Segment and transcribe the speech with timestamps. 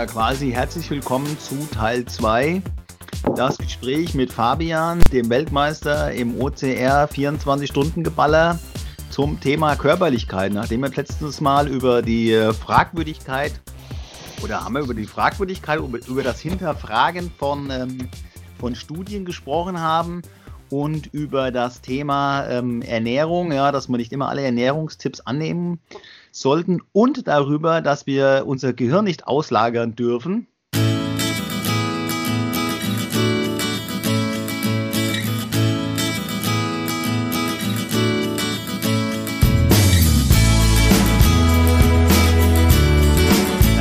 [0.00, 2.62] Ja, quasi herzlich willkommen zu Teil 2.
[3.36, 8.58] Das Gespräch mit Fabian, dem Weltmeister im OCR 24-Stunden-Geballer
[9.10, 10.54] zum Thema Körperlichkeit.
[10.54, 13.60] Nachdem wir letztes Mal über die äh, Fragwürdigkeit
[14.42, 18.08] oder haben wir über die Fragwürdigkeit, über das Hinterfragen von, ähm,
[18.58, 20.22] von Studien gesprochen haben
[20.70, 25.78] und über das Thema ähm, Ernährung, ja, dass wir nicht immer alle Ernährungstipps annehmen
[26.30, 30.46] sollten und darüber, dass wir unser Gehirn nicht auslagern dürfen.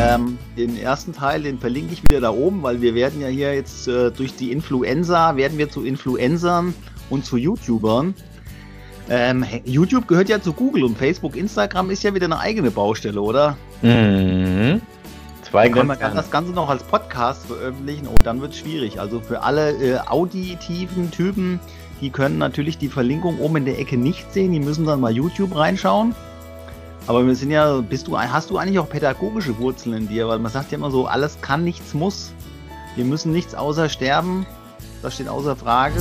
[0.01, 3.53] Ähm, den ersten Teil, den verlinke ich wieder da oben, weil wir werden ja hier
[3.53, 6.73] jetzt äh, durch die Influenza, werden wir zu Influencern
[7.09, 8.15] und zu YouTubern.
[9.09, 13.19] Ähm, YouTube gehört ja zu Google und Facebook, Instagram ist ja wieder eine eigene Baustelle,
[13.19, 13.57] oder?
[13.81, 14.81] Mhm.
[15.41, 18.99] Zwei und wenn wir das Ganze noch als Podcast veröffentlichen, oh, dann wird es schwierig.
[18.99, 21.59] Also für alle äh, auditiven Typen,
[22.01, 24.51] die können natürlich die Verlinkung oben in der Ecke nicht sehen.
[24.51, 26.13] Die müssen dann mal YouTube reinschauen.
[27.07, 30.27] Aber wir sind ja, bist du, hast du eigentlich auch pädagogische Wurzeln in dir?
[30.27, 32.31] Weil man sagt ja immer so, alles kann, nichts muss.
[32.95, 34.45] Wir müssen nichts außer sterben.
[35.01, 35.99] Das steht außer Frage.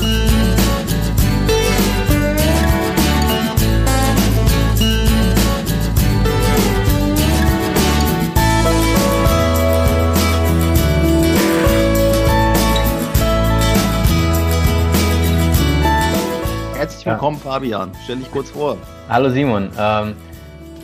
[17.19, 17.41] Willkommen.
[17.41, 17.91] Fabian.
[18.05, 18.77] Stell dich kurz vor.
[19.08, 19.70] Hallo Simon.
[19.77, 20.14] Ähm,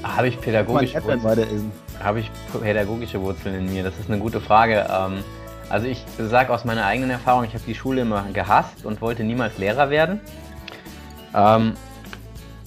[0.02, 1.70] habe ich pädagogische Wurzeln?
[2.02, 3.84] Habe ich pädagogische Wurzeln in mir?
[3.84, 4.84] Das ist eine gute Frage.
[4.90, 5.22] Ähm,
[5.68, 9.22] also ich sage aus meiner eigenen Erfahrung, ich habe die Schule immer gehasst und wollte
[9.22, 10.18] niemals Lehrer werden.
[11.36, 11.74] Ähm,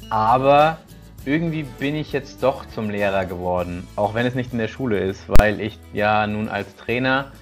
[0.10, 0.78] aber
[1.26, 4.98] irgendwie bin ich jetzt doch zum Lehrer geworden, auch wenn es nicht in der Schule
[4.99, 7.34] ist, weil ich ja nun als Trainer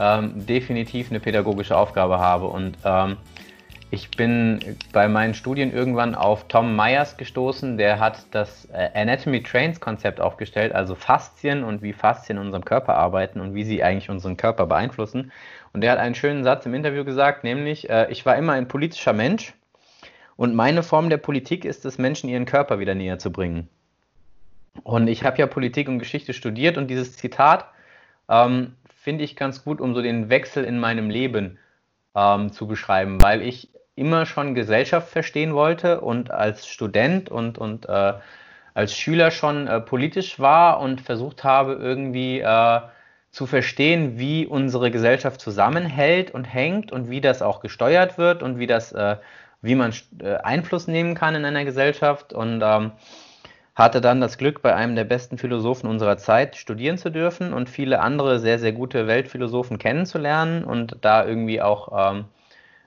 [0.00, 3.18] ähm, definitiv eine pädagogische Aufgabe habe und ähm,
[3.92, 9.42] ich bin bei meinen Studien irgendwann auf Tom Myers gestoßen, der hat das äh, Anatomy
[9.42, 13.82] Trains Konzept aufgestellt, also Faszien und wie Faszien in unserem Körper arbeiten und wie sie
[13.82, 15.32] eigentlich unseren Körper beeinflussen.
[15.72, 18.68] Und der hat einen schönen Satz im Interview gesagt, nämlich, äh, ich war immer ein
[18.68, 19.54] politischer Mensch
[20.36, 23.68] und meine Form der Politik ist es, Menschen ihren Körper wieder näher zu bringen.
[24.84, 27.66] Und ich habe ja Politik und Geschichte studiert und dieses Zitat
[28.28, 31.58] ähm, finde ich ganz gut, um so den Wechsel in meinem Leben
[32.14, 33.68] ähm, zu beschreiben, weil ich
[34.00, 38.14] immer schon Gesellschaft verstehen wollte und als Student und, und äh,
[38.74, 42.80] als Schüler schon äh, politisch war und versucht habe, irgendwie äh,
[43.30, 48.58] zu verstehen, wie unsere Gesellschaft zusammenhält und hängt und wie das auch gesteuert wird und
[48.58, 49.16] wie das, äh,
[49.62, 52.32] wie man äh, Einfluss nehmen kann in einer Gesellschaft.
[52.32, 52.92] Und ähm,
[53.74, 57.70] hatte dann das Glück, bei einem der besten Philosophen unserer Zeit studieren zu dürfen und
[57.70, 62.24] viele andere sehr, sehr gute Weltphilosophen kennenzulernen und da irgendwie auch ähm,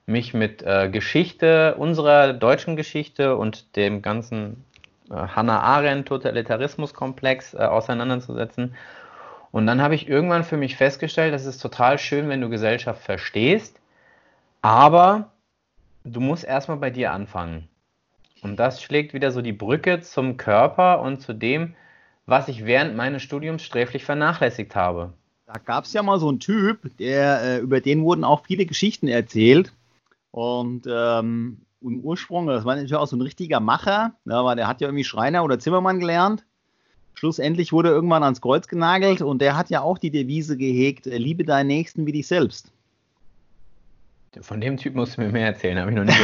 [0.06, 4.64] mich mit äh, Geschichte, unserer deutschen Geschichte und dem ganzen
[5.10, 8.76] äh, Hannah Arendt Totalitarismuskomplex äh, auseinanderzusetzen.
[9.52, 13.04] Und dann habe ich irgendwann für mich festgestellt, das ist total schön, wenn du Gesellschaft
[13.04, 13.80] verstehst,
[14.62, 15.30] aber
[16.04, 17.68] du musst erstmal bei dir anfangen.
[18.42, 21.76] Und das schlägt wieder so die Brücke zum Körper und zu dem,
[22.26, 25.14] was ich während meines Studiums sträflich vernachlässigt habe.
[25.46, 28.66] Da gab es ja mal so einen Typ, der, äh, über den wurden auch viele
[28.66, 29.72] Geschichten erzählt.
[30.34, 34.68] Und ähm, im Ursprung, das war natürlich auch so ein richtiger Macher, ja, weil der
[34.68, 36.44] hat ja irgendwie Schreiner oder Zimmermann gelernt.
[37.14, 41.06] Schlussendlich wurde er irgendwann ans Kreuz genagelt und der hat ja auch die Devise gehegt,
[41.06, 42.72] äh, liebe deinen Nächsten wie dich selbst.
[44.42, 46.16] Von dem Typ musst du mir mehr erzählen, habe ich noch nie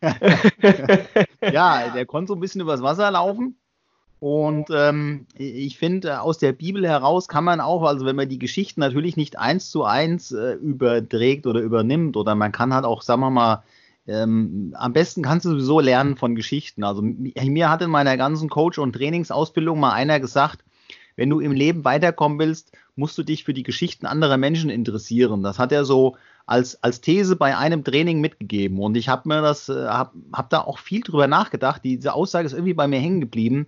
[0.00, 1.28] gehört.
[1.52, 3.56] ja, der konnte so ein bisschen übers Wasser laufen.
[4.20, 8.40] Und ähm, ich finde, aus der Bibel heraus kann man auch, also wenn man die
[8.40, 13.02] Geschichten natürlich nicht eins zu eins äh, überträgt oder übernimmt, oder man kann halt auch,
[13.02, 13.62] sagen wir mal,
[14.08, 16.82] ähm, am besten kannst du sowieso lernen von Geschichten.
[16.82, 20.64] Also mir hat in meiner ganzen Coach- und Trainingsausbildung mal einer gesagt,
[21.14, 25.42] wenn du im Leben weiterkommen willst, musst du dich für die Geschichten anderer Menschen interessieren.
[25.42, 26.16] Das hat er so
[26.46, 28.78] als, als These bei einem Training mitgegeben.
[28.78, 31.82] Und ich habe mir das, äh, habe hab da auch viel drüber nachgedacht.
[31.84, 33.66] Diese Aussage ist irgendwie bei mir hängen geblieben.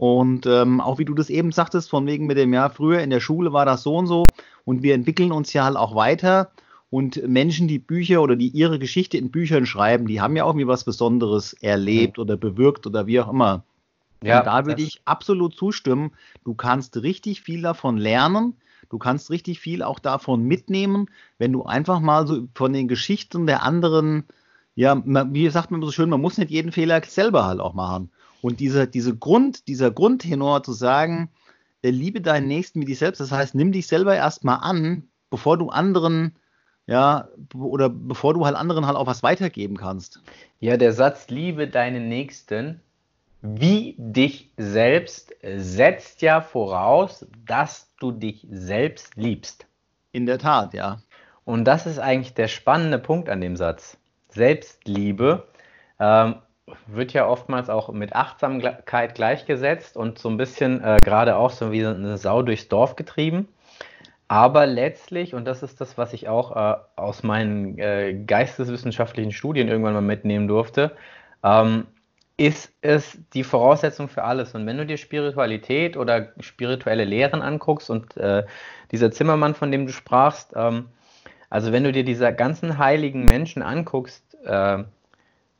[0.00, 3.10] Und ähm, auch wie du das eben sagtest, von wegen mit dem Jahr früher in
[3.10, 4.24] der Schule war das so und so.
[4.64, 6.52] Und wir entwickeln uns ja halt auch weiter.
[6.88, 10.48] Und Menschen, die Bücher oder die ihre Geschichte in Büchern schreiben, die haben ja auch
[10.48, 13.62] irgendwie was Besonderes erlebt oder bewirkt oder wie auch immer.
[14.24, 16.12] Ja, und da würde ich absolut zustimmen.
[16.44, 18.54] Du kannst richtig viel davon lernen.
[18.88, 23.46] Du kannst richtig viel auch davon mitnehmen, wenn du einfach mal so von den Geschichten
[23.46, 24.24] der anderen,
[24.76, 28.08] ja, wie sagt man so schön, man muss nicht jeden Fehler selber halt auch machen.
[28.42, 31.30] Und dieser, diese Grund, dieser Grundtenor zu sagen,
[31.82, 33.20] äh, liebe deinen Nächsten wie dich selbst.
[33.20, 36.36] Das heißt, nimm dich selber erstmal an, bevor du anderen,
[36.86, 40.20] ja, oder bevor du halt anderen halt auch was weitergeben kannst.
[40.58, 42.80] Ja, der Satz, liebe deinen Nächsten
[43.42, 49.66] wie dich selbst setzt ja voraus, dass du dich selbst liebst.
[50.12, 51.00] In der Tat, ja.
[51.44, 53.96] Und das ist eigentlich der spannende Punkt an dem Satz.
[54.28, 55.48] Selbstliebe
[55.98, 56.36] ähm,
[56.86, 61.72] wird ja oftmals auch mit Achtsamkeit gleichgesetzt und so ein bisschen äh, gerade auch so
[61.72, 63.48] wie eine Sau durchs Dorf getrieben.
[64.28, 69.66] Aber letztlich, und das ist das, was ich auch äh, aus meinen äh, geisteswissenschaftlichen Studien
[69.68, 70.92] irgendwann mal mitnehmen durfte,
[71.42, 71.86] ähm,
[72.36, 74.54] ist es die Voraussetzung für alles.
[74.54, 78.44] Und wenn du dir Spiritualität oder spirituelle Lehren anguckst und äh,
[78.92, 80.86] dieser Zimmermann, von dem du sprachst, ähm,
[81.50, 84.84] also wenn du dir diese ganzen heiligen Menschen anguckst, äh,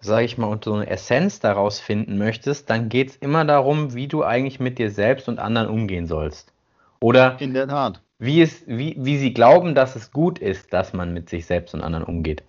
[0.00, 3.94] sage ich mal, und so eine Essenz daraus finden möchtest, dann geht es immer darum,
[3.94, 6.52] wie du eigentlich mit dir selbst und anderen umgehen sollst.
[7.00, 8.00] Oder in der Tat.
[8.18, 11.74] Wie, es, wie, wie sie glauben, dass es gut ist, dass man mit sich selbst
[11.74, 12.42] und anderen umgeht.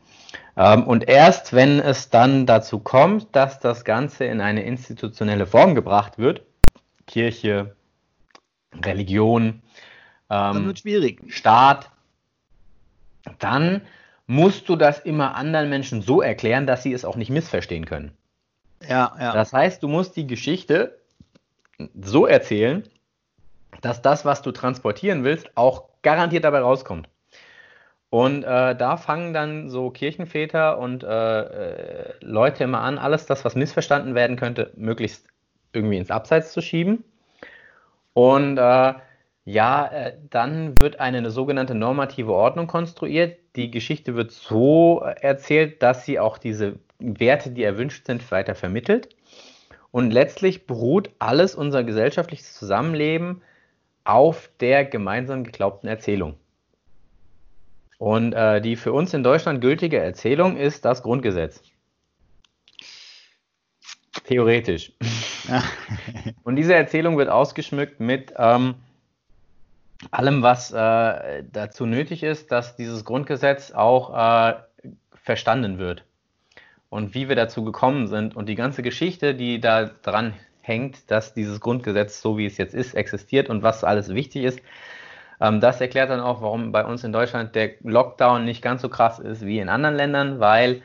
[0.57, 5.75] Ähm, und erst wenn es dann dazu kommt, dass das Ganze in eine institutionelle Form
[5.75, 6.43] gebracht wird,
[7.07, 7.75] Kirche,
[8.83, 9.61] Religion,
[10.29, 10.73] ähm,
[11.27, 11.89] Staat,
[13.39, 13.81] dann
[14.31, 18.13] musst du das immer anderen Menschen so erklären, dass sie es auch nicht missverstehen können.
[18.81, 19.33] Ja, ja.
[19.33, 20.97] Das heißt, du musst die Geschichte
[22.01, 22.83] so erzählen,
[23.81, 27.09] dass das, was du transportieren willst, auch garantiert dabei rauskommt.
[28.09, 33.43] Und äh, da fangen dann so Kirchenväter und äh, äh, Leute immer an, alles das,
[33.43, 35.27] was missverstanden werden könnte, möglichst
[35.73, 37.03] irgendwie ins Abseits zu schieben.
[38.13, 38.93] Und äh,
[39.45, 43.39] ja, äh, dann wird eine sogenannte normative Ordnung konstruiert.
[43.55, 49.09] Die Geschichte wird so erzählt, dass sie auch diese Werte, die erwünscht sind, weiter vermittelt.
[49.91, 53.41] Und letztlich beruht alles unser gesellschaftliches Zusammenleben
[54.03, 56.35] auf der gemeinsam geglaubten Erzählung.
[57.97, 61.61] Und äh, die für uns in Deutschland gültige Erzählung ist das Grundgesetz.
[64.23, 64.93] Theoretisch.
[66.43, 68.75] Und diese Erzählung wird ausgeschmückt mit ähm,
[70.09, 74.55] allem, was äh, dazu nötig ist, dass dieses Grundgesetz auch äh,
[75.13, 76.03] verstanden wird.
[76.89, 81.33] Und wie wir dazu gekommen sind und die ganze Geschichte, die da dran hängt, dass
[81.33, 84.59] dieses Grundgesetz, so wie es jetzt ist, existiert und was alles wichtig ist,
[85.39, 88.89] ähm, das erklärt dann auch, warum bei uns in Deutschland der Lockdown nicht ganz so
[88.89, 90.81] krass ist wie in anderen Ländern, weil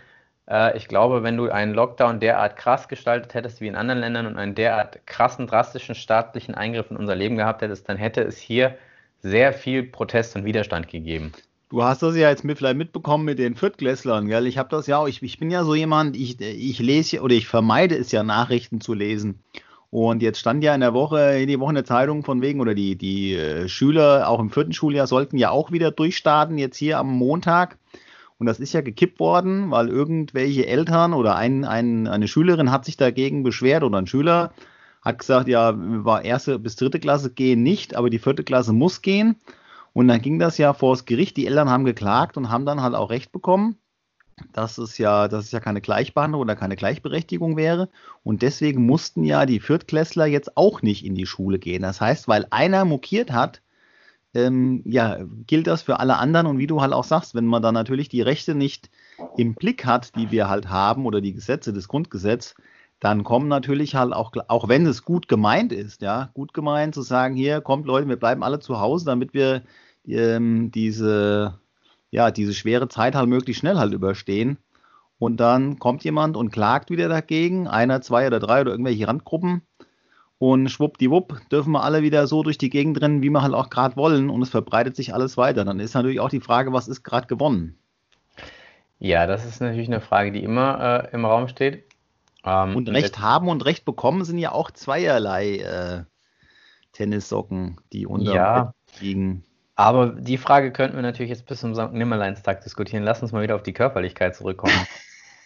[0.48, 4.26] äh, ich glaube, wenn du einen Lockdown derart krass gestaltet hättest wie in anderen Ländern
[4.26, 8.38] und einen derart krassen, drastischen staatlichen Eingriff in unser Leben gehabt hättest, dann hätte es
[8.38, 8.76] hier
[9.22, 11.32] sehr viel Protest und Widerstand gegeben.
[11.68, 14.46] Du hast das ja jetzt mit, vielleicht mitbekommen mit den Viertklässlern, gell?
[14.46, 17.48] Ich habe das ja ich, ich bin ja so jemand, ich, ich lese oder ich
[17.48, 19.40] vermeide es ja, Nachrichten zu lesen.
[19.90, 22.60] Und jetzt stand ja in der Woche, in die Woche in der Zeitung von wegen,
[22.60, 26.76] oder die, die äh, Schüler auch im vierten Schuljahr sollten ja auch wieder durchstarten, jetzt
[26.76, 27.78] hier am Montag.
[28.38, 32.84] Und das ist ja gekippt worden, weil irgendwelche Eltern oder ein, ein, eine Schülerin hat
[32.84, 34.52] sich dagegen beschwert oder ein Schüler
[35.06, 39.02] hat gesagt, ja, war erste bis dritte Klasse gehen nicht, aber die vierte Klasse muss
[39.02, 39.36] gehen.
[39.92, 41.36] Und dann ging das ja vor das Gericht.
[41.36, 43.78] Die Eltern haben geklagt und haben dann halt auch Recht bekommen
[44.52, 47.88] dass es ja, dass es ja keine Gleichbehandlung oder keine Gleichberechtigung wäre.
[48.22, 51.82] Und deswegen mussten ja die Viertklässler jetzt auch nicht in die Schule gehen.
[51.82, 53.62] Das heißt, weil einer mokiert hat,
[54.34, 56.46] ähm, ja, gilt das für alle anderen.
[56.46, 58.90] Und wie du halt auch sagst, wenn man dann natürlich die Rechte nicht
[59.36, 62.54] im Blick hat, die wir halt haben, oder die Gesetze des Grundgesetzes,
[63.00, 67.02] dann kommen natürlich halt auch, auch wenn es gut gemeint ist, ja, gut gemeint zu
[67.02, 69.62] sagen, hier kommt Leute, wir bleiben alle zu Hause, damit wir
[70.06, 71.58] ähm, diese
[72.10, 74.58] ja, diese schwere Zeit halt möglichst schnell halt überstehen.
[75.18, 79.62] Und dann kommt jemand und klagt wieder dagegen, einer, zwei oder drei oder irgendwelche Randgruppen.
[80.38, 83.70] Und schwuppdiwupp dürfen wir alle wieder so durch die Gegend rennen, wie wir halt auch
[83.70, 84.28] gerade wollen.
[84.28, 85.64] Und es verbreitet sich alles weiter.
[85.64, 87.78] Dann ist natürlich auch die Frage, was ist gerade gewonnen?
[88.98, 91.84] Ja, das ist natürlich eine Frage, die immer äh, im Raum steht.
[92.46, 96.04] Ähm, und Recht haben und Recht bekommen sind ja auch zweierlei äh,
[96.92, 99.44] Tennissocken, die unter ja, liegen.
[99.74, 101.92] Aber die Frage könnten wir natürlich jetzt bis zum St.
[101.92, 103.02] Nimmerleinstag diskutieren.
[103.02, 104.86] Lass uns mal wieder auf die Körperlichkeit zurückkommen.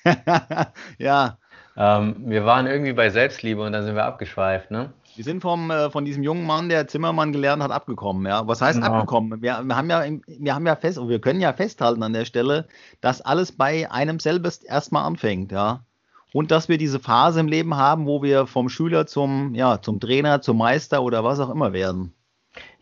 [0.99, 1.39] ja.
[1.77, 4.93] Ähm, wir waren irgendwie bei Selbstliebe und dann sind wir abgeschweift, ne?
[5.17, 8.27] Wir sind vom, äh, von diesem jungen Mann, der Zimmermann gelernt hat, abgekommen.
[8.27, 8.47] Ja?
[8.47, 8.95] Was heißt genau.
[8.95, 9.43] abgekommen?
[9.43, 12.69] Wir, wir, haben ja, wir haben ja fest, wir können ja festhalten an der Stelle,
[13.01, 15.85] dass alles bei einem selbst erstmal anfängt, ja.
[16.33, 20.01] Und dass wir diese Phase im Leben haben, wo wir vom Schüler zum, ja, zum
[20.01, 22.15] Trainer, zum Meister oder was auch immer werden.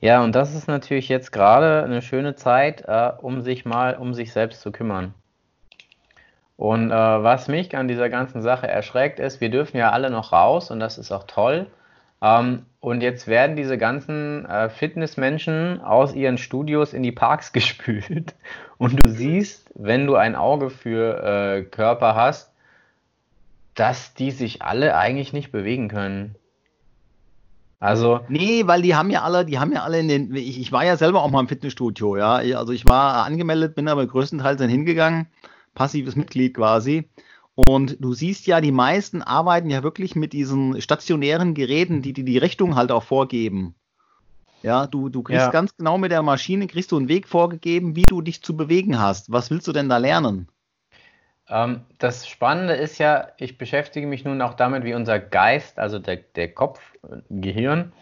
[0.00, 4.14] Ja, und das ist natürlich jetzt gerade eine schöne Zeit, äh, um sich mal um
[4.14, 5.14] sich selbst zu kümmern.
[6.56, 10.32] Und äh, was mich an dieser ganzen Sache erschreckt, ist, wir dürfen ja alle noch
[10.32, 11.68] raus und das ist auch toll.
[12.20, 18.34] Ähm, und jetzt werden diese ganzen äh, Fitnessmenschen aus ihren Studios in die Parks gespült.
[18.76, 22.52] Und du siehst, wenn du ein Auge für äh, Körper hast,
[23.78, 26.34] dass die sich alle eigentlich nicht bewegen können.
[27.80, 28.20] Also.
[28.28, 30.34] Nee, weil die haben ja alle, die haben ja alle in den.
[30.34, 32.34] Ich, ich war ja selber auch mal im Fitnessstudio, ja.
[32.34, 35.28] Also ich war angemeldet, bin aber größtenteils dann hingegangen.
[35.74, 37.08] Passives Mitglied quasi.
[37.54, 42.24] Und du siehst ja, die meisten arbeiten ja wirklich mit diesen stationären Geräten, die die,
[42.24, 43.74] die Richtung halt auch vorgeben.
[44.62, 45.50] Ja, du, du kriegst ja.
[45.50, 48.98] ganz genau mit der Maschine, kriegst du einen Weg vorgegeben, wie du dich zu bewegen
[48.98, 49.30] hast.
[49.30, 50.48] Was willst du denn da lernen?
[51.50, 55.98] Ähm, das Spannende ist ja, ich beschäftige mich nun auch damit, wie unser Geist, also
[55.98, 56.80] der, der Kopf,
[57.30, 57.92] Gehirn,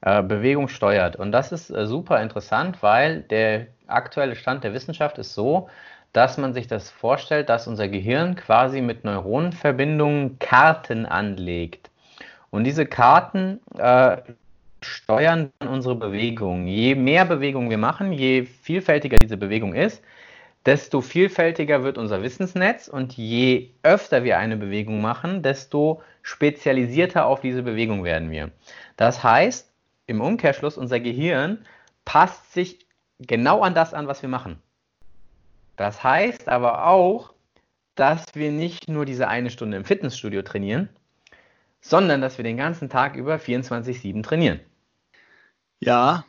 [0.00, 1.16] äh, Bewegung steuert.
[1.16, 5.68] Und das ist äh, super interessant, weil der aktuelle Stand der Wissenschaft ist so,
[6.12, 11.90] dass man sich das vorstellt, dass unser Gehirn quasi mit Neuronenverbindungen Karten anlegt.
[12.50, 14.18] Und diese Karten äh,
[14.80, 16.66] steuern unsere Bewegung.
[16.66, 20.02] Je mehr Bewegung wir machen, je vielfältiger diese Bewegung ist,
[20.66, 27.40] desto vielfältiger wird unser Wissensnetz und je öfter wir eine Bewegung machen, desto spezialisierter auf
[27.40, 28.50] diese Bewegung werden wir.
[28.96, 29.70] Das heißt,
[30.06, 31.64] im Umkehrschluss, unser Gehirn
[32.04, 32.86] passt sich
[33.18, 34.58] genau an das an, was wir machen.
[35.76, 37.34] Das heißt aber auch,
[37.94, 40.88] dass wir nicht nur diese eine Stunde im Fitnessstudio trainieren,
[41.80, 44.60] sondern dass wir den ganzen Tag über 24-7 trainieren.
[45.80, 46.24] Ja.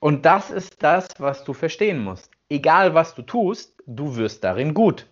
[0.00, 2.30] Und das ist das, was du verstehen musst.
[2.48, 5.06] Egal was du tust, du wirst darin gut.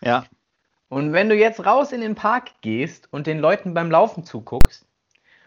[0.00, 0.24] Ja.
[0.88, 4.86] Und wenn du jetzt raus in den Park gehst und den Leuten beim Laufen zuguckst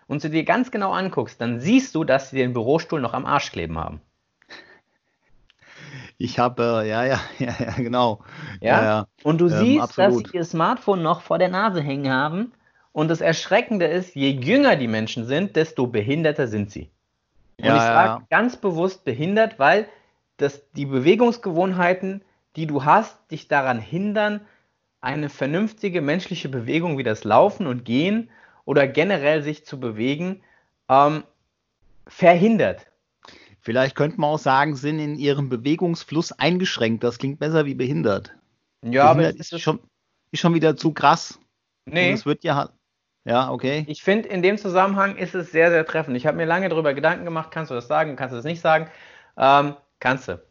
[0.08, 3.26] und sie dir ganz genau anguckst, dann siehst du, dass sie den Bürostuhl noch am
[3.26, 4.02] Arsch kleben haben.
[6.18, 8.20] Ich habe, äh, ja, ja, ja, ja, genau.
[8.60, 9.08] Ja, ja, ja.
[9.24, 10.26] Und du ähm, siehst, absolut.
[10.26, 12.52] dass sie ihr Smartphone noch vor der Nase hängen haben.
[12.92, 16.90] Und das Erschreckende ist, je jünger die Menschen sind, desto behinderter sind sie.
[17.58, 19.88] Und ja, ich sage ganz bewusst behindert, weil
[20.42, 22.24] das, die Bewegungsgewohnheiten,
[22.56, 24.42] die du hast, dich daran hindern,
[25.02, 28.30] eine vernünftige menschliche Bewegung wie das Laufen und Gehen
[28.66, 30.42] oder generell sich zu bewegen,
[30.90, 31.24] ähm,
[32.08, 32.88] verhindert.
[33.62, 37.04] Vielleicht könnte man auch sagen, sind in ihrem Bewegungsfluss eingeschränkt.
[37.04, 38.36] Das klingt besser wie behindert.
[38.84, 39.80] Ja, behindert aber ist schon,
[40.32, 41.40] ist schon wieder zu krass.
[41.86, 42.12] Nee.
[42.12, 42.70] Es wird ja
[43.26, 43.86] ja, okay.
[43.88, 46.18] Ich finde, in dem Zusammenhang ist es sehr, sehr treffend.
[46.18, 48.62] Ich habe mir lange darüber Gedanken gemacht, kannst du das sagen, kannst du das nicht
[48.62, 48.90] sagen?
[49.38, 50.42] Ähm, kannst du.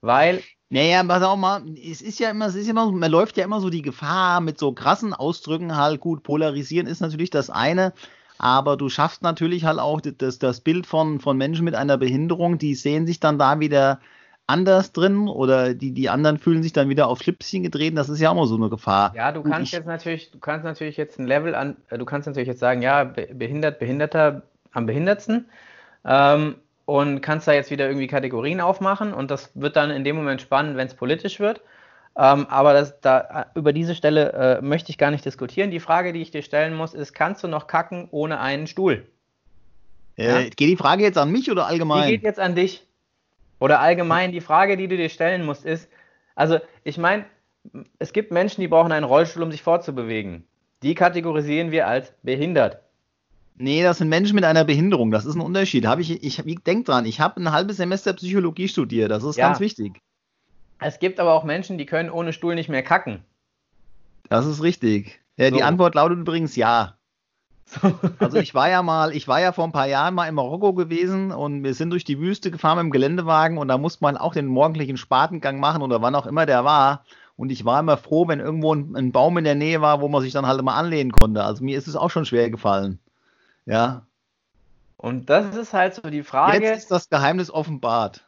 [0.00, 0.42] Weil.
[0.70, 3.60] Naja, pass auch mal, es ist ja immer, es ist immer, man läuft ja immer
[3.60, 7.92] so die Gefahr mit so krassen Ausdrücken halt, gut, polarisieren ist natürlich das eine,
[8.38, 12.58] aber du schaffst natürlich halt auch das, das Bild von, von Menschen mit einer Behinderung,
[12.58, 14.00] die sehen sich dann da wieder
[14.46, 17.96] anders drin oder die, die anderen fühlen sich dann wieder auf Schlipschen gedreht.
[17.96, 19.14] Das ist ja auch mal so eine Gefahr.
[19.14, 22.26] Ja, du kannst jetzt natürlich, du kannst natürlich jetzt ein Level an, äh, du kannst
[22.26, 24.42] natürlich jetzt sagen, ja, behindert, Behinderter
[24.72, 25.46] am behindertsten.
[26.04, 30.16] Ähm, und kannst da jetzt wieder irgendwie Kategorien aufmachen und das wird dann in dem
[30.16, 31.60] Moment spannend, wenn es politisch wird.
[32.16, 35.70] Ähm, aber das, da, über diese Stelle äh, möchte ich gar nicht diskutieren.
[35.70, 39.06] Die Frage, die ich dir stellen muss, ist: Kannst du noch kacken ohne einen Stuhl?
[40.16, 40.42] Äh, ja?
[40.42, 42.06] Geht die Frage jetzt an mich oder allgemein?
[42.06, 42.86] Die geht jetzt an dich.
[43.58, 45.88] Oder allgemein, die Frage, die du dir stellen musst, ist:
[46.36, 47.24] Also, ich meine,
[47.98, 50.46] es gibt Menschen, die brauchen einen Rollstuhl, um sich fortzubewegen.
[50.82, 52.83] Die kategorisieren wir als behindert.
[53.56, 55.10] Nee, das sind Menschen mit einer Behinderung.
[55.10, 55.86] Das ist ein Unterschied.
[55.86, 59.10] Hab ich, ich, ich denk dran, ich habe ein halbes Semester Psychologie studiert.
[59.10, 59.46] Das ist ja.
[59.46, 60.00] ganz wichtig.
[60.80, 63.22] Es gibt aber auch Menschen, die können ohne Stuhl nicht mehr kacken.
[64.28, 65.20] Das ist richtig.
[65.36, 65.56] Ja, so.
[65.56, 66.96] Die Antwort lautet übrigens ja.
[68.18, 70.74] Also ich war ja mal, ich war ja vor ein paar Jahren mal in Marokko
[70.74, 74.16] gewesen und wir sind durch die Wüste gefahren mit dem Geländewagen und da musste man
[74.16, 77.04] auch den morgendlichen Spatengang machen oder wann auch immer der war.
[77.36, 80.08] Und ich war immer froh, wenn irgendwo ein, ein Baum in der Nähe war, wo
[80.08, 81.42] man sich dann halt mal anlehnen konnte.
[81.42, 83.00] Also mir ist es auch schon schwer gefallen.
[83.66, 84.06] Ja.
[84.96, 86.64] Und das ist halt so die Frage.
[86.64, 88.24] Jetzt ist das Geheimnis offenbart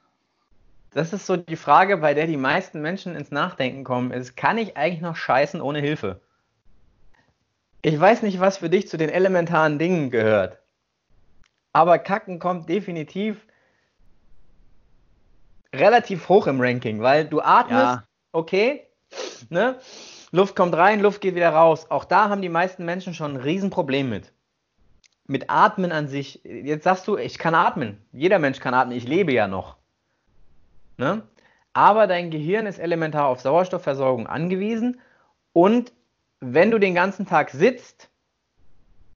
[0.96, 4.56] das ist so die Frage, bei der die meisten Menschen ins Nachdenken kommen, ist, kann
[4.56, 6.22] ich eigentlich noch scheißen ohne Hilfe?
[7.82, 10.58] Ich weiß nicht, was für dich zu den elementaren Dingen gehört.
[11.74, 13.46] Aber Kacken kommt definitiv
[15.74, 18.04] relativ hoch im Ranking, weil du atmest, ja.
[18.32, 18.88] okay,
[19.50, 19.78] ne?
[20.32, 21.90] Luft kommt rein, Luft geht wieder raus.
[21.90, 24.32] Auch da haben die meisten Menschen schon ein Riesenproblem mit.
[25.26, 26.40] Mit Atmen an sich.
[26.44, 27.98] Jetzt sagst du, ich kann atmen.
[28.12, 28.96] Jeder Mensch kann atmen.
[28.96, 29.76] Ich lebe ja noch.
[30.98, 31.22] Ne?
[31.72, 35.00] Aber dein Gehirn ist elementar auf Sauerstoffversorgung angewiesen
[35.52, 35.92] und
[36.40, 38.08] wenn du den ganzen Tag sitzt,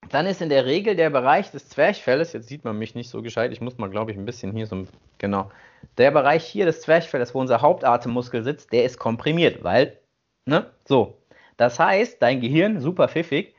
[0.09, 3.21] dann ist in der Regel der Bereich des Zwerchfelles, jetzt sieht man mich nicht so
[3.21, 4.85] gescheit, ich muss mal, glaube ich, ein bisschen hier so,
[5.19, 5.51] genau,
[5.97, 9.99] der Bereich hier des Zwerchfelles, wo unser Hauptatemmuskel sitzt, der ist komprimiert, weil,
[10.45, 11.17] ne, so.
[11.57, 13.53] Das heißt, dein Gehirn, super pfiffig,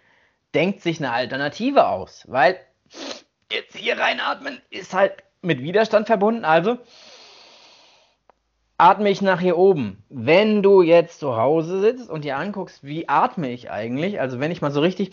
[0.54, 2.58] denkt sich eine Alternative aus, weil
[3.50, 6.44] jetzt hier reinatmen ist halt mit Widerstand verbunden.
[6.44, 6.78] Also
[8.78, 10.02] atme ich nach hier oben.
[10.08, 14.50] Wenn du jetzt zu Hause sitzt und dir anguckst, wie atme ich eigentlich, also wenn
[14.50, 15.12] ich mal so richtig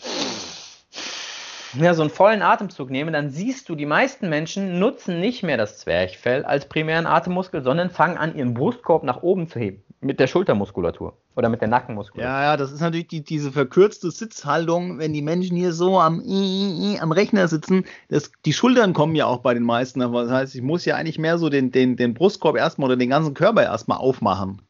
[1.74, 5.56] ja, so einen vollen Atemzug nehme, dann siehst du, die meisten Menschen nutzen nicht mehr
[5.56, 9.84] das Zwerchfell als primären Atemmuskel, sondern fangen an, ihren Brustkorb nach oben zu heben.
[10.02, 12.30] Mit der Schultermuskulatur oder mit der Nackenmuskulatur.
[12.30, 16.20] Ja, ja, das ist natürlich die, diese verkürzte Sitzhaltung, wenn die Menschen hier so am,
[16.20, 17.84] am Rechner sitzen.
[18.08, 20.00] Das, die Schultern kommen ja auch bei den meisten.
[20.00, 23.10] Das heißt, ich muss ja eigentlich mehr so den, den, den Brustkorb erstmal oder den
[23.10, 24.62] ganzen Körper erstmal aufmachen.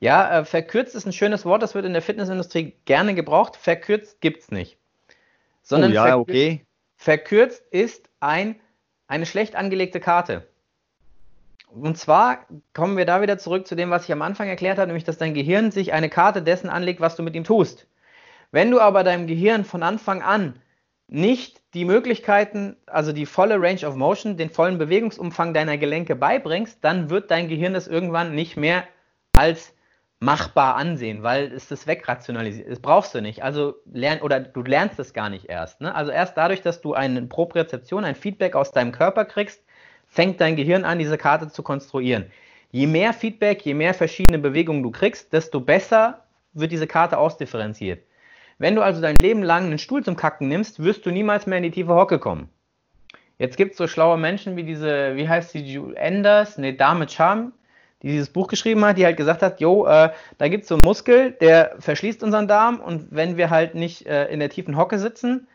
[0.00, 3.56] Ja, äh, verkürzt ist ein schönes Wort, das wird in der Fitnessindustrie gerne gebraucht.
[3.56, 4.78] Verkürzt gibt es nicht
[5.64, 6.66] sondern oh, ja, verkürzt, okay.
[6.96, 8.60] verkürzt ist ein,
[9.08, 10.46] eine schlecht angelegte Karte.
[11.74, 14.86] Und zwar kommen wir da wieder zurück zu dem, was ich am Anfang erklärt habe,
[14.86, 17.88] nämlich dass dein Gehirn sich eine Karte dessen anlegt, was du mit ihm tust.
[18.52, 20.60] Wenn du aber deinem Gehirn von Anfang an
[21.08, 26.78] nicht die Möglichkeiten, also die volle Range of Motion, den vollen Bewegungsumfang deiner Gelenke beibringst,
[26.82, 28.84] dann wird dein Gehirn das irgendwann nicht mehr
[29.32, 29.74] als
[30.20, 32.70] machbar ansehen, weil es das wegrationalisiert.
[32.70, 33.42] Das brauchst du nicht.
[33.42, 35.80] Also lern oder du lernst es gar nicht erst.
[35.80, 35.94] Ne?
[35.94, 39.63] Also erst dadurch, dass du eine Propriozeption, ein Feedback aus deinem Körper kriegst,
[40.14, 42.26] fängt dein Gehirn an, diese Karte zu konstruieren.
[42.70, 48.04] Je mehr Feedback, je mehr verschiedene Bewegungen du kriegst, desto besser wird diese Karte ausdifferenziert.
[48.58, 51.58] Wenn du also dein Leben lang einen Stuhl zum Kacken nimmst, wirst du niemals mehr
[51.58, 52.48] in die tiefe Hocke kommen.
[53.38, 57.08] Jetzt gibt es so schlaue Menschen wie diese, wie heißt sie, Jules Enders, ne, Dame
[57.08, 57.52] Charm,
[58.02, 60.76] die dieses Buch geschrieben hat, die halt gesagt hat, jo, äh, da gibt es so
[60.76, 64.76] einen Muskel, der verschließt unseren Darm und wenn wir halt nicht äh, in der tiefen
[64.76, 65.48] Hocke sitzen,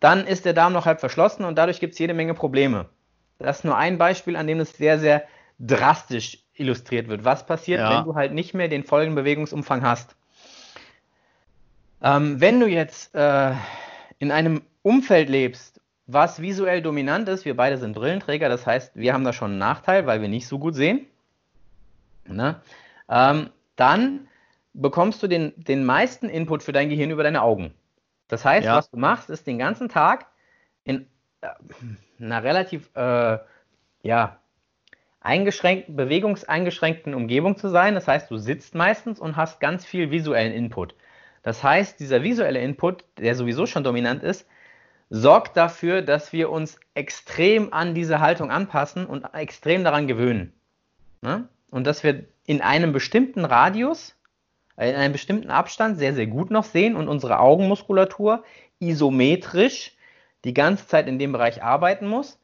[0.00, 2.90] dann ist der Darm noch halb verschlossen und dadurch gibt es jede Menge Probleme.
[3.42, 5.24] Das ist nur ein Beispiel, an dem es sehr, sehr
[5.58, 7.24] drastisch illustriert wird.
[7.24, 7.98] Was passiert, ja.
[7.98, 10.16] wenn du halt nicht mehr den vollen Bewegungsumfang hast?
[12.02, 13.52] Ähm, wenn du jetzt äh,
[14.18, 19.14] in einem Umfeld lebst, was visuell dominant ist, wir beide sind Brillenträger, das heißt, wir
[19.14, 21.06] haben da schon einen Nachteil, weil wir nicht so gut sehen.
[22.26, 22.60] Ne?
[23.08, 24.28] Ähm, dann
[24.74, 27.72] bekommst du den, den meisten Input für dein Gehirn über deine Augen.
[28.28, 28.76] Das heißt, ja.
[28.76, 30.26] was du machst, ist den ganzen Tag
[30.84, 31.06] in
[31.40, 31.48] äh,
[32.22, 33.38] einer relativ äh,
[34.02, 34.38] ja,
[35.20, 37.94] eingeschränkten, bewegungseingeschränkten Umgebung zu sein.
[37.94, 40.94] Das heißt, du sitzt meistens und hast ganz viel visuellen Input.
[41.42, 44.46] Das heißt, dieser visuelle Input, der sowieso schon dominant ist,
[45.10, 50.52] sorgt dafür, dass wir uns extrem an diese Haltung anpassen und extrem daran gewöhnen.
[51.20, 51.48] Ne?
[51.72, 54.14] und dass wir in einem bestimmten Radius,
[54.76, 58.44] äh, in einem bestimmten Abstand sehr, sehr gut noch sehen und unsere Augenmuskulatur
[58.78, 59.96] isometrisch
[60.44, 62.38] die ganze Zeit in dem Bereich arbeiten muss.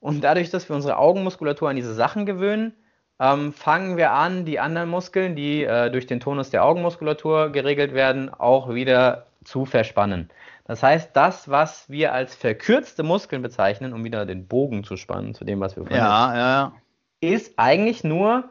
[0.00, 2.74] Und dadurch, dass wir unsere Augenmuskulatur an diese Sachen gewöhnen,
[3.18, 7.94] ähm, fangen wir an, die anderen Muskeln, die äh, durch den Tonus der Augenmuskulatur geregelt
[7.94, 10.30] werden, auch wieder zu verspannen.
[10.64, 15.34] Das heißt, das, was wir als verkürzte Muskeln bezeichnen, um wieder den Bogen zu spannen
[15.34, 16.72] zu dem, was wir vorhin ja, ja, ja.
[17.20, 18.50] ist eigentlich nur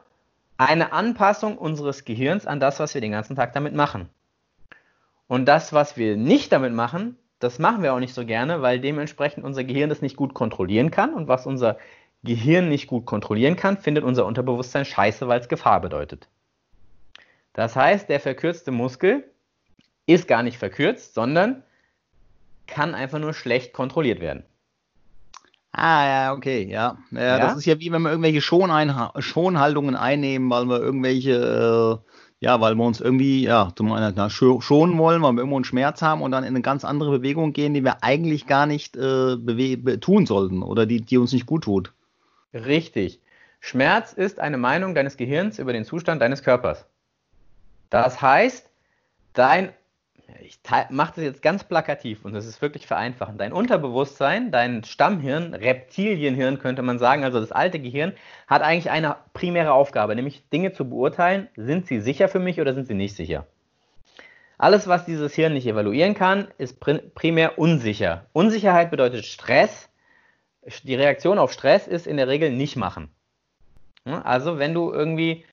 [0.57, 4.09] eine Anpassung unseres Gehirns an das, was wir den ganzen Tag damit machen.
[5.27, 8.79] Und das, was wir nicht damit machen, das machen wir auch nicht so gerne, weil
[8.79, 11.13] dementsprechend unser Gehirn das nicht gut kontrollieren kann.
[11.13, 11.77] Und was unser
[12.23, 16.27] Gehirn nicht gut kontrollieren kann, findet unser Unterbewusstsein scheiße, weil es Gefahr bedeutet.
[17.53, 19.23] Das heißt, der verkürzte Muskel
[20.05, 21.63] ist gar nicht verkürzt, sondern
[22.67, 24.43] kann einfach nur schlecht kontrolliert werden.
[25.71, 26.97] Ah, ja, okay, ja.
[27.11, 27.21] ja.
[27.21, 27.39] ja.
[27.39, 32.09] Das ist ja wie wenn wir irgendwelche Schoneinha Schonhaltungen einnehmen, weil wir irgendwelche, äh,
[32.45, 35.65] ja, weil wir uns irgendwie, ja, zum einen na, schonen wollen, weil wir irgendwo einen
[35.65, 38.95] Schmerz haben und dann in eine ganz andere Bewegung gehen, die wir eigentlich gar nicht
[38.95, 41.91] äh, tun sollten oder die, die uns nicht gut tut.
[42.53, 43.19] Richtig.
[43.61, 46.85] Schmerz ist eine Meinung deines Gehirns über den Zustand deines Körpers.
[47.89, 48.69] Das heißt,
[49.33, 49.69] dein
[50.41, 50.59] ich
[50.89, 53.39] mache das jetzt ganz plakativ und das ist wirklich vereinfachend.
[53.39, 58.13] Dein Unterbewusstsein, dein Stammhirn, Reptilienhirn könnte man sagen, also das alte Gehirn,
[58.47, 62.73] hat eigentlich eine primäre Aufgabe, nämlich Dinge zu beurteilen, sind sie sicher für mich oder
[62.73, 63.45] sind sie nicht sicher.
[64.57, 68.25] Alles, was dieses Hirn nicht evaluieren kann, ist primär unsicher.
[68.31, 69.89] Unsicherheit bedeutet Stress.
[70.83, 73.09] Die Reaktion auf Stress ist in der Regel nicht machen.
[74.05, 75.45] Also wenn du irgendwie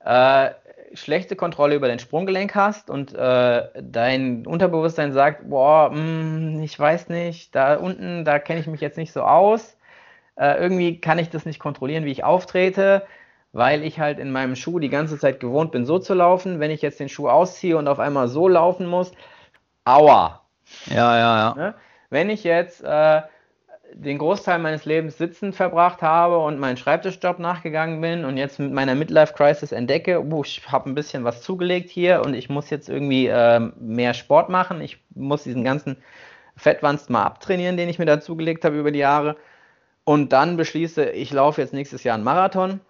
[0.00, 0.50] äh,
[0.94, 6.78] schlechte Kontrolle über dein Sprunggelenk hast und äh, dein Unterbewusstsein sagt, boah, mh, hm, ich
[6.78, 9.76] weiß nicht, da unten, da kenne ich mich jetzt nicht so aus.
[10.36, 13.06] Äh, irgendwie kann ich das nicht kontrollieren, wie ich auftrete,
[13.52, 16.60] weil ich halt in meinem Schuh die ganze Zeit gewohnt bin, so zu laufen.
[16.60, 19.12] Wenn ich jetzt den Schuh ausziehe und auf einmal so laufen muss,
[19.84, 20.42] aua.
[20.86, 21.54] Ja, ja, ja.
[21.54, 21.74] Ne?
[22.10, 23.22] Wenn ich jetzt äh,
[23.94, 28.72] den Großteil meines Lebens sitzend verbracht habe und meinen Schreibtischjob nachgegangen bin und jetzt mit
[28.72, 32.88] meiner Midlife-Crisis entdecke, oh, ich habe ein bisschen was zugelegt hier und ich muss jetzt
[32.88, 35.96] irgendwie äh, mehr Sport machen, ich muss diesen ganzen
[36.56, 39.36] Fettwanst mal abtrainieren, den ich mir dazugelegt habe über die Jahre.
[40.04, 42.80] Und dann beschließe, ich laufe jetzt nächstes Jahr einen Marathon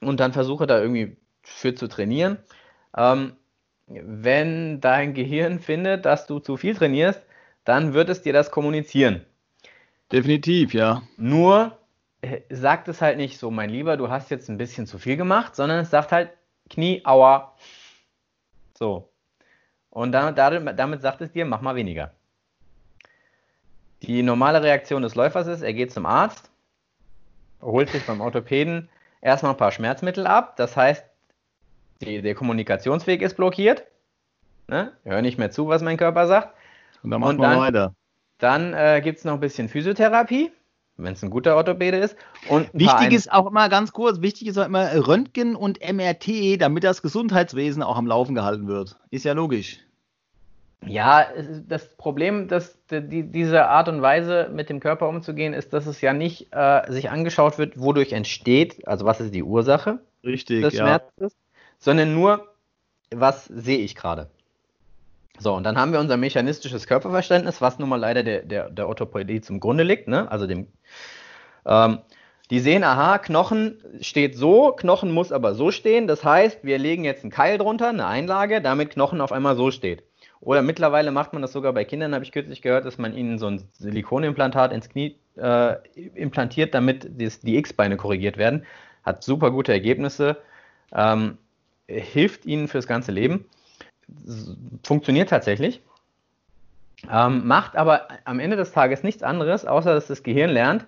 [0.00, 2.38] und dann versuche da irgendwie für zu trainieren.
[2.96, 3.36] Ähm,
[3.86, 7.22] wenn dein Gehirn findet, dass du zu viel trainierst,
[7.64, 9.24] dann wird es dir das kommunizieren.
[10.12, 11.02] Definitiv, ja.
[11.16, 11.78] Nur
[12.22, 15.16] äh, sagt es halt nicht so, mein Lieber, du hast jetzt ein bisschen zu viel
[15.16, 16.30] gemacht, sondern es sagt halt
[16.70, 17.54] Knie, aua.
[18.78, 19.08] So.
[19.90, 22.12] Und damit, damit sagt es dir, mach mal weniger.
[24.02, 26.50] Die normale Reaktion des Läufers ist, er geht zum Arzt,
[27.62, 28.88] holt sich beim Orthopäden
[29.22, 30.56] erstmal ein paar Schmerzmittel ab.
[30.56, 31.04] Das heißt,
[32.02, 33.84] die, der Kommunikationsweg ist blockiert.
[34.68, 34.92] Ne?
[35.04, 36.54] Hör nicht mehr zu, was mein Körper sagt.
[37.02, 37.94] Und dann machen wir weiter.
[38.38, 40.50] Dann äh, gibt es noch ein bisschen Physiotherapie,
[40.96, 42.16] wenn es ein guter Orthopäde ist.
[42.48, 46.84] Und wichtig ist auch immer ganz kurz, wichtig ist auch immer Röntgen und MRT, damit
[46.84, 48.96] das Gesundheitswesen auch am Laufen gehalten wird.
[49.10, 49.80] Ist ja logisch.
[50.84, 51.26] Ja,
[51.66, 56.00] das Problem, dass die, diese Art und Weise mit dem Körper umzugehen, ist, dass es
[56.00, 60.76] ja nicht äh, sich angeschaut wird, wodurch entsteht, also was ist die Ursache Richtig, des
[60.76, 61.28] Schmerzes, ja.
[61.78, 62.46] sondern nur,
[63.10, 64.30] was sehe ich gerade.
[65.38, 68.88] So, und dann haben wir unser mechanistisches Körperverständnis, was nun mal leider der, der, der
[68.88, 70.30] Orthopädie zum Grunde liegt, ne?
[70.30, 70.68] also dem.
[71.66, 71.98] Ähm,
[72.50, 76.06] die sehen, aha, Knochen steht so, Knochen muss aber so stehen.
[76.06, 79.72] Das heißt, wir legen jetzt einen Keil drunter, eine Einlage, damit Knochen auf einmal so
[79.72, 80.04] steht.
[80.40, 83.38] Oder mittlerweile macht man das sogar bei Kindern, habe ich kürzlich gehört, dass man ihnen
[83.38, 85.74] so ein Silikonimplantat ins Knie äh,
[86.14, 88.64] implantiert, damit die X-Beine korrigiert werden.
[89.02, 90.36] Hat super gute Ergebnisse,
[90.94, 91.38] ähm,
[91.88, 93.46] hilft ihnen fürs ganze Leben
[94.82, 95.82] funktioniert tatsächlich,
[97.10, 100.86] ähm, macht aber am Ende des Tages nichts anderes, außer dass das Gehirn lernt,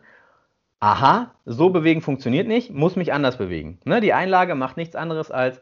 [0.80, 3.78] aha, so bewegen funktioniert nicht, muss mich anders bewegen.
[3.84, 4.00] Ne?
[4.00, 5.60] Die Einlage macht nichts anderes als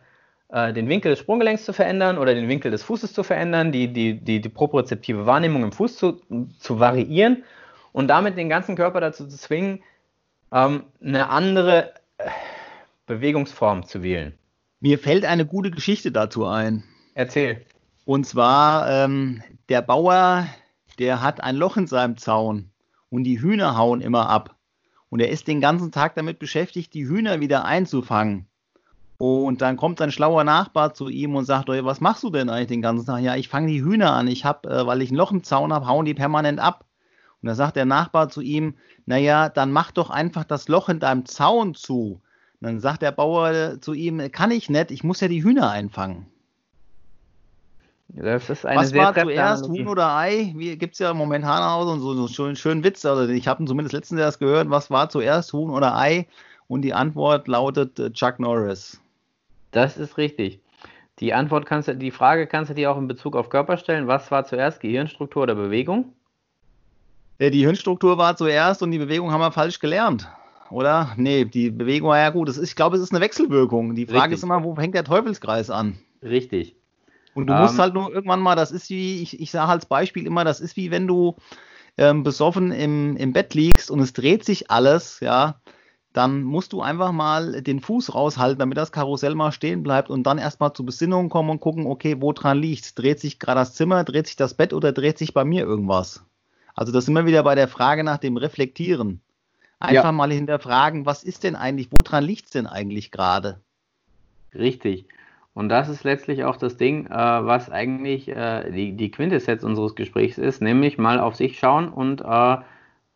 [0.48, 3.92] äh, den Winkel des Sprunggelenks zu verändern oder den Winkel des Fußes zu verändern, die,
[3.92, 6.20] die, die, die propriozeptive Wahrnehmung im Fuß zu,
[6.58, 7.44] zu variieren
[7.92, 9.82] und damit den ganzen Körper dazu zu zwingen,
[10.52, 12.28] ähm, eine andere äh,
[13.06, 14.34] Bewegungsform zu wählen.
[14.80, 16.84] Mir fällt eine gute Geschichte dazu ein.
[17.16, 17.64] Erzähl.
[18.04, 20.46] Und zwar, ähm, der Bauer,
[20.98, 22.70] der hat ein Loch in seinem Zaun
[23.08, 24.54] und die Hühner hauen immer ab.
[25.08, 28.46] Und er ist den ganzen Tag damit beschäftigt, die Hühner wieder einzufangen.
[29.16, 32.66] Und dann kommt ein schlauer Nachbar zu ihm und sagt, was machst du denn eigentlich
[32.66, 33.22] den ganzen Tag?
[33.22, 34.28] Ja, ich fange die Hühner an.
[34.28, 36.84] Ich habe, äh, weil ich ein Loch im Zaun habe, hauen die permanent ab.
[37.40, 38.74] Und da sagt der Nachbar zu ihm,
[39.06, 42.20] naja, dann mach doch einfach das Loch in deinem Zaun zu.
[42.60, 45.70] Und dann sagt der Bauer zu ihm, kann ich nicht, ich muss ja die Hühner
[45.70, 46.26] einfangen.
[48.08, 50.52] Das ist eine Was war zuerst, Huhn oder Ei?
[50.56, 53.04] Wie gibt es ja momentan auch so, so einen schönen, schönen Witz.
[53.04, 56.26] Also ich habe zumindest letztens erst gehört, was war zuerst, Huhn oder Ei?
[56.68, 59.00] Und die Antwort lautet äh, Chuck Norris.
[59.70, 60.60] Das ist richtig.
[61.18, 64.06] Die Antwort kannst du, die Frage kannst du dir auch in Bezug auf Körper stellen.
[64.06, 66.12] Was war zuerst, Gehirnstruktur oder Bewegung?
[67.38, 70.28] Die Hirnstruktur war zuerst und die Bewegung haben wir falsch gelernt.
[70.70, 71.12] Oder?
[71.16, 72.48] Nee, die Bewegung war ja gut.
[72.48, 73.94] Ist, ich glaube, es ist eine Wechselwirkung.
[73.94, 74.38] Die Frage Richtig.
[74.38, 75.98] ist immer, wo fängt der Teufelskreis an?
[76.22, 76.76] Richtig.
[77.36, 77.80] Und du um, musst ähm.
[77.80, 80.76] halt nur irgendwann mal, das ist wie, ich, ich sage als Beispiel immer, das ist
[80.76, 81.36] wie wenn du
[81.98, 85.60] ähm, besoffen im, im Bett liegst und es dreht sich alles, ja,
[86.14, 90.22] dann musst du einfach mal den Fuß raushalten, damit das Karussell mal stehen bleibt und
[90.22, 93.74] dann erstmal zur Besinnung kommen und gucken, okay, wo dran liegt Dreht sich gerade das
[93.74, 96.24] Zimmer, dreht sich das Bett oder dreht sich bei mir irgendwas?
[96.74, 99.20] Also das sind wir wieder bei der Frage nach dem Reflektieren.
[99.78, 100.12] Einfach ja.
[100.12, 103.60] mal hinterfragen, was ist denn eigentlich, woran liegt es denn eigentlich gerade?
[104.54, 105.06] Richtig.
[105.56, 109.94] Und das ist letztlich auch das Ding, äh, was eigentlich äh, die, die Quintessenz unseres
[109.94, 112.58] Gesprächs ist, nämlich mal auf sich schauen und äh,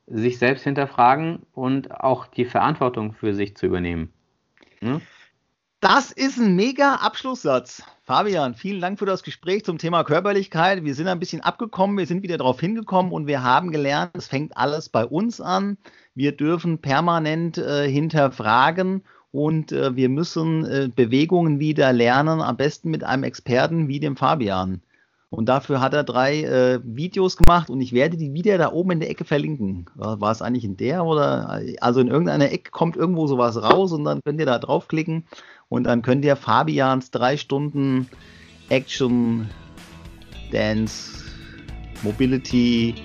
[0.06, 4.10] sich selbst hinterfragen und auch die Verantwortung für sich zu übernehmen.
[4.78, 5.02] Hm?
[5.80, 7.82] Das ist ein mega Abschlusssatz.
[8.04, 10.82] Fabian, vielen Dank für das Gespräch zum Thema Körperlichkeit.
[10.82, 14.28] Wir sind ein bisschen abgekommen, wir sind wieder darauf hingekommen und wir haben gelernt, es
[14.28, 15.76] fängt alles bei uns an.
[16.14, 22.90] Wir dürfen permanent äh, hinterfragen und äh, wir müssen äh, Bewegungen wieder lernen, am besten
[22.90, 24.82] mit einem Experten wie dem Fabian.
[25.30, 28.90] Und dafür hat er drei äh, Videos gemacht und ich werde die wieder da oben
[28.90, 29.86] in der Ecke verlinken.
[29.94, 31.62] War es eigentlich in der oder?
[31.80, 35.24] Also in irgendeiner Ecke kommt irgendwo sowas raus und dann könnt ihr da draufklicken
[35.68, 38.08] und dann könnt ihr Fabians drei Stunden
[38.70, 39.48] Action,
[40.50, 41.24] Dance,
[42.02, 42.96] Mobility,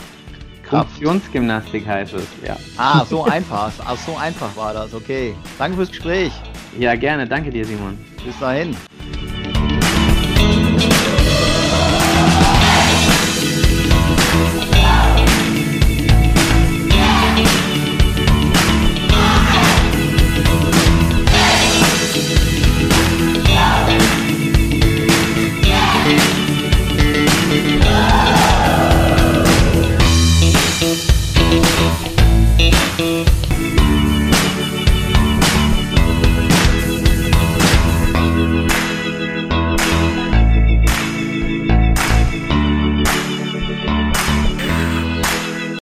[0.69, 2.57] Funktionsgymnastik heißt es, ja.
[2.77, 3.71] Ah, so einfach.
[3.85, 4.93] Ach, so einfach war das.
[4.93, 5.35] Okay.
[5.57, 6.31] Danke fürs Gespräch.
[6.79, 7.27] Ja, gerne.
[7.27, 7.97] Danke dir, Simon.
[8.25, 8.75] Bis dahin.